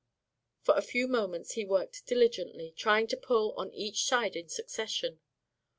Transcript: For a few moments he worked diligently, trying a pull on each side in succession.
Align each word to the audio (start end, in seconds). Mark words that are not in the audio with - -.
For 0.63 0.75
a 0.75 0.81
few 0.81 1.07
moments 1.07 1.51
he 1.51 1.63
worked 1.63 2.07
diligently, 2.07 2.73
trying 2.75 3.07
a 3.13 3.17
pull 3.17 3.53
on 3.55 3.71
each 3.71 4.03
side 4.03 4.35
in 4.35 4.49
succession. 4.49 5.19